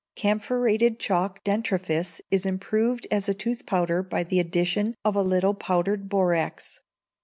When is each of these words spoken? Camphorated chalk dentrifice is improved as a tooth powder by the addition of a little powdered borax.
Camphorated 0.15 0.97
chalk 0.99 1.43
dentrifice 1.43 2.21
is 2.31 2.43
improved 2.43 3.05
as 3.11 3.29
a 3.29 3.35
tooth 3.35 3.67
powder 3.67 4.01
by 4.01 4.23
the 4.23 4.39
addition 4.39 4.95
of 5.05 5.15
a 5.15 5.21
little 5.21 5.53
powdered 5.53 6.09
borax. 6.09 6.79